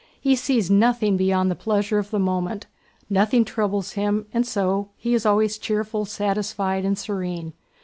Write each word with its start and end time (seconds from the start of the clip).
"He 0.19 0.35
sees 0.35 0.71
nothing 0.71 1.15
beyond 1.15 1.51
the 1.51 1.55
pleasure 1.55 1.99
of 1.99 2.09
the 2.09 2.17
moment, 2.17 2.65
nothing 3.07 3.45
troubles 3.45 3.91
him 3.91 4.25
and 4.33 4.47
so 4.47 4.89
he 4.97 5.13
is 5.13 5.27
always 5.27 5.59
cheerful, 5.59 6.05
satisfied, 6.05 6.85
and 6.85 6.97
serene. 6.97 7.53